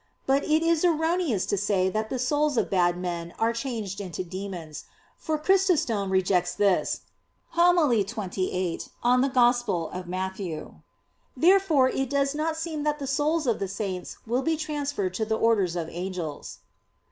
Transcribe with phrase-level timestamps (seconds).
[0.25, 4.23] But it is erroneous to say that the souls of bad men are changed into
[4.23, 4.85] demons;
[5.15, 7.01] for Chrysostom rejects this
[7.49, 7.77] (Hom.
[8.01, 9.29] xxviii in
[10.07, 10.39] Matt.).
[11.37, 15.23] Therefore it does not seem that the souls of the saints will be transferred to
[15.23, 16.61] the orders of angels.